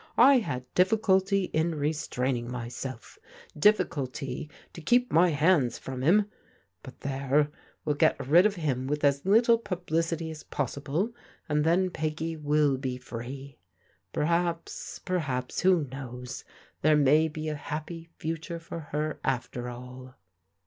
I 0.17 0.39
had 0.39 0.65
difficulty 0.73 1.43
in 1.53 1.75
restraining 1.75 2.51
myself, 2.51 3.19
difficulty 3.55 4.49
to 4.73 4.81
keep 4.81 5.11
my 5.13 5.29
hands 5.29 5.77
from 5.77 6.01
him! 6.01 6.25
But 6.81 7.01
there, 7.01 7.51
we'll 7.85 7.97
get 7.97 8.17
rid 8.27 8.47
of 8.47 8.55
him 8.55 8.87
with 8.87 9.03
as 9.03 9.27
little 9.27 9.59
publicity 9.59 10.31
as 10.31 10.41
possible, 10.41 11.13
and 11.47 11.63
then 11.63 11.91
Peggy 11.91 12.35
will 12.35 12.77
be 12.79 12.97
free. 12.97 13.59
Perhaps— 14.11 14.99
^perhaps, 15.05 15.59
who 15.59 15.83
knows, 15.91 16.45
there 16.81 16.97
may 16.97 17.27
be 17.27 17.47
a 17.47 17.53
happy 17.55 18.09
future 18.17 18.57
for 18.57 18.79
her 18.79 19.19
after 19.23 19.69
all." 19.69 20.15